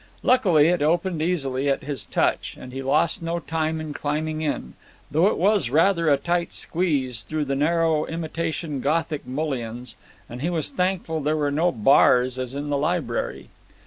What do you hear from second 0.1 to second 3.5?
Luckily it opened easily at his touch, and he lost no